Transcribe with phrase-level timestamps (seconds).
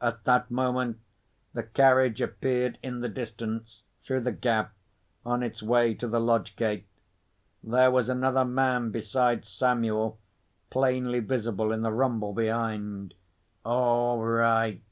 [0.00, 0.98] At that moment,
[1.54, 4.72] the carriage appeared in the distance, through the gap,
[5.24, 6.88] on its way to the lodge gate.
[7.62, 10.18] There was another man, besides Samuel,
[10.70, 13.14] plainly visible in the rumble behind.
[13.64, 14.82] "All right!"